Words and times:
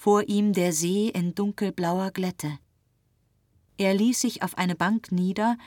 vor 0.00 0.26
ihm 0.30 0.54
der 0.54 0.72
See 0.72 1.10
in 1.10 1.34
dunkelblauer 1.34 2.10
Glätte. 2.10 2.58
Er 3.76 3.92
ließ 3.92 4.18
sich 4.18 4.42
auf 4.42 4.56
eine 4.56 4.74
Bank 4.74 5.12
nieder, 5.12 5.58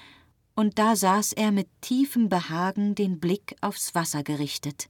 und 0.55 0.79
da 0.79 0.95
saß 0.95 1.33
er 1.33 1.51
mit 1.51 1.67
tiefem 1.81 2.29
Behagen 2.29 2.95
den 2.95 3.19
Blick 3.19 3.55
aufs 3.61 3.93
Wasser 3.93 4.23
gerichtet. 4.23 4.89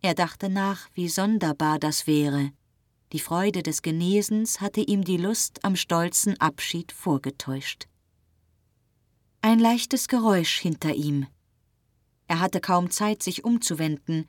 Er 0.00 0.14
dachte 0.14 0.48
nach, 0.48 0.88
wie 0.94 1.10
sonderbar 1.10 1.78
das 1.78 2.06
wäre. 2.06 2.52
Die 3.12 3.20
Freude 3.20 3.62
des 3.62 3.82
Genesens 3.82 4.62
hatte 4.62 4.80
ihm 4.80 5.04
die 5.04 5.18
Lust 5.18 5.62
am 5.62 5.76
stolzen 5.76 6.40
Abschied 6.40 6.92
vorgetäuscht. 6.92 7.86
Ein 9.42 9.58
leichtes 9.58 10.08
Geräusch 10.08 10.58
hinter 10.58 10.94
ihm. 10.94 11.26
Er 12.28 12.40
hatte 12.40 12.62
kaum 12.62 12.90
Zeit, 12.90 13.22
sich 13.22 13.44
umzuwenden. 13.44 14.26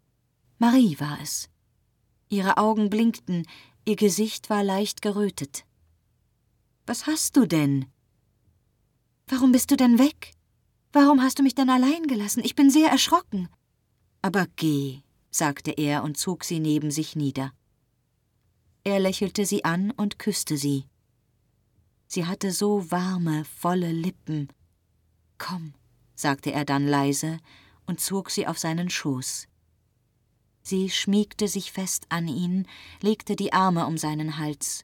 Marie 0.57 0.99
war 0.99 1.19
es. 1.21 1.49
Ihre 2.29 2.57
Augen 2.57 2.89
blinkten, 2.89 3.45
ihr 3.87 3.95
Gesicht 3.95 4.49
war 4.49 4.63
leicht 4.63 5.01
gerötet. 5.01 5.65
Was 6.85 7.07
hast 7.07 7.37
du 7.37 7.45
denn? 7.45 7.85
Warum 9.27 9.53
bist 9.53 9.71
du 9.71 9.77
denn 9.77 9.97
weg? 9.97 10.33
Warum 10.91 11.21
hast 11.21 11.39
du 11.39 11.43
mich 11.43 11.55
denn 11.55 11.69
allein 11.69 12.03
gelassen? 12.07 12.43
Ich 12.43 12.53
bin 12.53 12.69
sehr 12.69 12.89
erschrocken. 12.89 13.47
Aber 14.21 14.45
geh, 14.57 14.99
sagte 15.31 15.71
er 15.71 16.03
und 16.03 16.17
zog 16.17 16.43
sie 16.43 16.59
neben 16.59 16.91
sich 16.91 17.15
nieder. 17.15 17.53
Er 18.83 18.99
lächelte 18.99 19.45
sie 19.45 19.63
an 19.63 19.91
und 19.91 20.19
küsste 20.19 20.57
sie. 20.57 20.85
Sie 22.07 22.25
hatte 22.25 22.51
so 22.51 22.91
warme, 22.91 23.45
volle 23.45 23.91
Lippen. 23.91 24.49
Komm, 25.37 25.73
sagte 26.15 26.51
er 26.51 26.65
dann 26.65 26.87
leise 26.87 27.39
und 27.85 28.01
zog 28.01 28.31
sie 28.31 28.47
auf 28.47 28.57
seinen 28.57 28.89
Schoß. 28.89 29.47
Sie 30.67 30.89
schmiegte 30.89 31.47
sich 31.47 31.71
fest 31.71 32.07
an 32.09 32.27
ihn, 32.27 32.67
legte 32.99 33.37
die 33.37 33.53
Arme 33.53 33.87
um 33.87 33.97
seinen 33.97 34.37
Hals. 34.37 34.83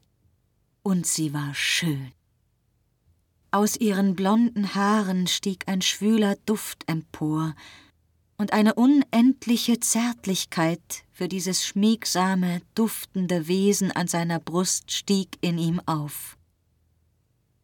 Und 0.81 1.05
sie 1.05 1.33
war 1.33 1.53
schön. 1.53 2.13
Aus 3.51 3.75
ihren 3.75 4.15
blonden 4.15 4.75
Haaren 4.75 5.27
stieg 5.27 5.65
ein 5.67 5.81
schwüler 5.81 6.37
Duft 6.45 6.89
empor, 6.89 7.53
und 8.37 8.53
eine 8.53 8.75
unendliche 8.75 9.81
Zärtlichkeit 9.81 11.03
für 11.11 11.27
dieses 11.27 11.65
schmiegsame, 11.65 12.61
duftende 12.75 13.49
Wesen 13.49 13.91
an 13.91 14.07
seiner 14.07 14.39
Brust 14.39 14.89
stieg 14.89 15.37
in 15.41 15.57
ihm 15.57 15.81
auf. 15.85 16.37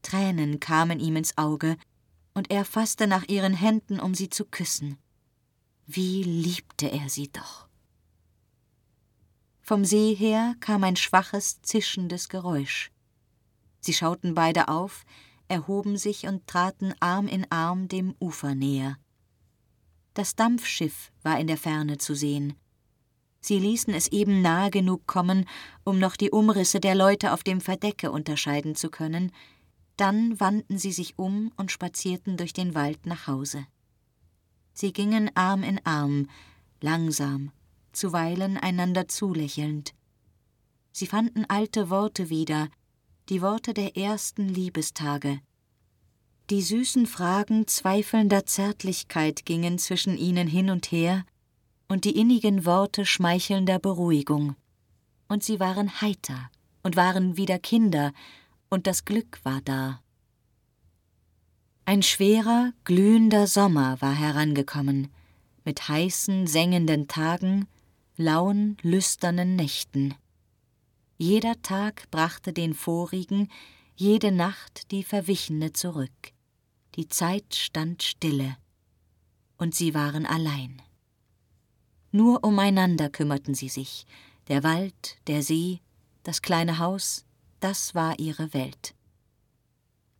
Tränen 0.02 0.60
kamen 0.60 1.00
ihm 1.00 1.16
ins 1.16 1.38
Auge, 1.38 1.78
und 2.34 2.52
er 2.52 2.66
fasste 2.66 3.08
nach 3.08 3.30
ihren 3.30 3.54
Händen, 3.54 3.98
um 3.98 4.14
sie 4.14 4.30
zu 4.30 4.44
küssen. 4.44 4.98
Wie 5.88 6.22
liebte 6.24 6.92
er 6.92 7.08
sie 7.08 7.30
doch. 7.32 7.69
Vom 9.70 9.86
See 9.86 10.16
her 10.16 10.56
kam 10.62 10.84
ein 10.84 10.96
schwaches, 10.96 11.62
zischendes 11.62 12.28
Geräusch. 12.28 12.90
Sie 13.80 13.94
schauten 13.94 14.34
beide 14.34 14.68
auf, 14.68 15.06
erhoben 15.48 15.96
sich 15.96 16.26
und 16.26 16.48
traten 16.48 16.96
Arm 17.00 17.28
in 17.28 17.46
Arm 17.52 17.88
dem 17.88 18.16
Ufer 18.20 18.56
näher. 18.56 18.98
Das 20.16 20.36
Dampfschiff 20.36 21.12
war 21.22 21.40
in 21.40 21.46
der 21.46 21.58
Ferne 21.58 22.00
zu 22.00 22.16
sehen. 22.16 22.56
Sie 23.42 23.60
ließen 23.60 23.94
es 23.94 24.08
eben 24.08 24.42
nahe 24.42 24.72
genug 24.72 25.06
kommen, 25.06 25.46
um 25.84 26.00
noch 26.00 26.16
die 26.16 26.32
Umrisse 26.32 26.80
der 26.80 26.96
Leute 26.96 27.32
auf 27.32 27.44
dem 27.44 27.62
Verdecke 27.62 28.12
unterscheiden 28.12 28.74
zu 28.74 28.90
können, 28.90 29.32
dann 29.98 30.40
wandten 30.40 30.80
sie 30.80 30.92
sich 30.92 31.20
um 31.20 31.52
und 31.58 31.72
spazierten 31.72 32.38
durch 32.38 32.54
den 32.54 32.74
Wald 32.74 33.06
nach 33.06 33.28
Hause. 33.28 33.68
Sie 34.74 34.94
gingen 34.94 35.30
Arm 35.36 35.62
in 35.62 35.80
Arm, 35.86 36.28
langsam, 36.82 37.52
zuweilen 38.00 38.58
einander 38.58 39.08
zulächelnd. 39.08 39.94
Sie 40.92 41.06
fanden 41.06 41.46
alte 41.48 41.90
Worte 41.90 42.30
wieder, 42.30 42.70
die 43.30 43.42
Worte 43.42 43.74
der 43.74 43.96
ersten 43.96 44.48
Liebestage, 44.48 45.40
die 46.50 46.64
süßen 46.64 47.06
Fragen 47.06 47.68
zweifelnder 47.68 48.44
Zärtlichkeit 48.48 49.46
gingen 49.46 49.78
zwischen 49.78 50.18
ihnen 50.18 50.48
hin 50.48 50.72
und 50.72 50.92
her, 50.92 51.24
und 51.88 52.06
die 52.06 52.18
innigen 52.18 52.66
Worte 52.66 53.06
schmeichelnder 53.06 53.78
Beruhigung. 53.78 54.56
Und 55.28 55.44
sie 55.44 55.60
waren 55.60 56.02
heiter 56.02 56.50
und 56.82 56.96
waren 56.96 57.38
wieder 57.38 57.60
Kinder, 57.60 58.14
und 58.70 58.88
das 58.88 59.06
Glück 59.06 59.40
war 59.44 59.62
da. 59.62 60.02
Ein 61.86 62.02
schwerer, 62.02 62.74
glühender 62.84 63.46
Sommer 63.46 64.02
war 64.02 64.14
herangekommen, 64.14 65.10
mit 65.66 65.88
heißen, 65.88 66.48
sengenden 66.48 67.08
Tagen, 67.08 67.68
lauen, 68.20 68.78
lüsternen 68.84 69.56
Nächten. 69.56 70.14
Jeder 71.18 71.60
Tag 71.64 72.12
brachte 72.12 72.54
den 72.54 72.76
vorigen, 72.76 73.50
jede 73.96 74.32
Nacht 74.32 74.92
die 74.92 75.04
verwichene 75.04 75.74
zurück 75.74 76.34
die 77.00 77.08
Zeit 77.08 77.56
stand 77.56 78.04
stille, 78.04 78.58
und 79.58 79.74
sie 79.74 79.94
waren 79.94 80.26
allein. 80.26 80.82
Nur 82.12 82.44
umeinander 82.44 83.10
kümmerten 83.10 83.54
sie 83.54 83.70
sich, 83.70 84.06
der 84.50 84.64
Wald, 84.64 85.18
der 85.28 85.42
See, 85.42 85.80
das 86.24 86.42
kleine 86.42 86.80
Haus, 86.80 87.26
das 87.62 87.96
war 87.96 88.20
ihre 88.20 88.54
Welt. 88.54 88.96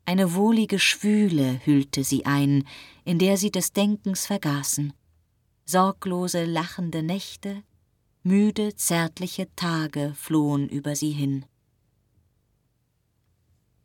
Eine 0.06 0.36
wohlige 0.36 0.80
Schwüle 0.80 1.60
hüllte 1.66 2.06
sie 2.06 2.26
ein, 2.26 2.66
in 3.04 3.20
der 3.20 3.36
sie 3.36 3.52
des 3.52 3.74
Denkens 3.74 4.26
vergaßen, 4.26 4.94
sorglose, 5.66 6.46
lachende 6.46 7.04
Nächte, 7.04 7.62
müde, 8.24 8.76
zärtliche 8.76 9.48
Tage 9.56 10.14
flohen 10.16 10.68
über 10.68 10.96
sie 10.96 11.12
hin. 11.12 11.46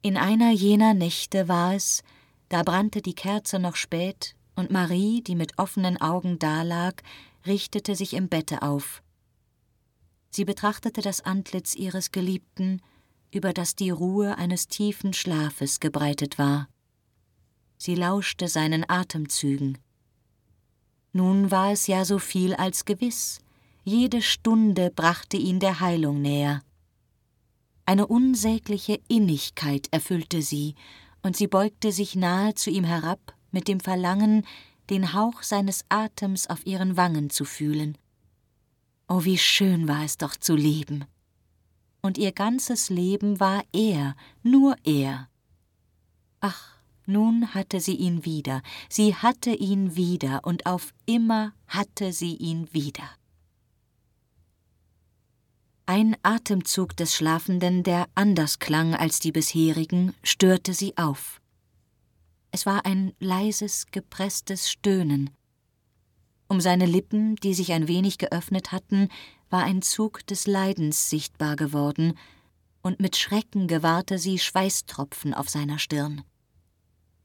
In 0.03 0.17
einer 0.17 0.51
jener 0.51 0.93
Nächte 0.93 1.49
war 1.49 1.75
es, 1.75 2.03
da 2.49 2.63
brannte 2.63 3.01
die 3.01 3.15
Kerze 3.15 3.59
noch 3.59 3.77
spät, 3.77 4.37
und 4.55 4.71
Marie, 4.71 5.23
die 5.23 5.35
mit 5.35 5.59
offenen 5.59 6.01
Augen 6.01 6.39
dalag, 6.39 7.03
richtete 7.47 7.97
sich 7.97 8.15
im 8.15 8.29
Bette 8.29 8.63
auf. 8.63 9.03
Sie 10.31 10.45
betrachtete 10.45 11.01
das 11.01 11.21
Antlitz 11.21 11.75
ihres 11.75 12.13
Geliebten, 12.13 12.83
über 13.31 13.53
das 13.53 13.77
die 13.77 13.91
Ruhe 13.91 14.37
eines 14.37 14.69
tiefen 14.69 15.13
Schlafes 15.13 15.81
gebreitet 15.81 16.39
war. 16.39 16.69
Sie 17.79 17.95
lauschte 17.95 18.49
seinen 18.49 18.89
Atemzügen. 18.89 19.79
Nun 21.13 21.51
war 21.51 21.73
es 21.73 21.87
ja 21.87 22.05
so 22.05 22.19
viel 22.19 22.55
als 22.55 22.85
gewiss, 22.85 23.41
jede 23.85 24.23
Stunde 24.23 24.91
brachte 24.91 25.37
ihn 25.37 25.61
der 25.61 25.81
Heilung 25.81 26.23
näher. 26.23 26.63
Eine 27.87 28.07
unsägliche 28.07 28.99
Innigkeit 29.09 29.89
erfüllte 29.91 30.41
sie, 30.41 30.75
und 31.23 31.37
sie 31.37 31.47
beugte 31.47 31.93
sich 31.93 32.17
nahe 32.17 32.55
zu 32.55 32.71
ihm 32.71 32.85
herab 32.85 33.35
mit 33.51 33.69
dem 33.69 33.81
Verlangen, 33.81 34.47
den 34.91 35.13
Hauch 35.13 35.43
seines 35.43 35.85
Atems 35.89 36.49
auf 36.49 36.67
ihren 36.67 36.97
Wangen 36.97 37.31
zu 37.31 37.45
fühlen. 37.45 37.97
Oh, 39.09 39.25
wie 39.25 39.39
schön 39.39 39.87
war 39.87 40.03
es 40.05 40.17
doch 40.17 40.37
zu 40.37 40.57
leben. 40.57 41.05
Und 42.01 42.19
ihr 42.19 42.33
ganzes 42.33 42.91
Leben 42.91 43.39
war 43.39 43.63
er, 43.73 44.17
nur 44.43 44.77
er. 44.85 45.29
Ach, 46.41 46.75
nun 47.07 47.55
hatte 47.55 47.81
sie 47.81 47.97
ihn 47.97 48.25
wieder, 48.25 48.63
sie 48.89 49.15
hatte 49.15 49.51
ihn 49.51 49.95
wieder, 49.95 50.41
und 50.45 50.65
auf 50.65 50.93
immer 51.05 51.53
hatte 51.67 52.13
sie 52.13 52.35
ihn 52.35 52.73
wieder. 52.73 53.09
Ein 55.87 56.17
Atemzug 56.23 56.97
des 56.97 57.15
Schlafenden, 57.15 57.83
der 57.83 58.07
anders 58.15 58.59
klang 58.59 58.95
als 58.95 59.21
die 59.21 59.33
bisherigen, 59.33 60.15
störte 60.23 60.73
sie 60.73 60.97
auf. 60.97 61.43
Es 62.53 62.65
war 62.65 62.87
ein 62.87 63.13
leises, 63.19 63.87
gepresstes 63.91 64.71
Stöhnen. 64.71 65.29
Um 66.49 66.63
seine 66.63 66.87
Lippen, 66.87 67.37
die 67.37 67.53
sich 67.53 67.73
ein 67.73 67.87
wenig 67.87 68.17
geöffnet 68.17 68.73
hatten, 68.73 69.11
war 69.51 69.65
ein 69.65 69.83
Zug 69.83 70.27
des 70.27 70.47
Leidens 70.47 71.11
sichtbar 71.11 71.55
geworden, 71.55 72.15
und 72.81 73.01
mit 73.01 73.17
Schrecken 73.17 73.69
gewahrte 73.69 74.19
sie 74.19 74.39
Schweißtropfen 74.39 75.35
auf 75.35 75.51
seiner 75.51 75.79
Stirn. 75.79 76.23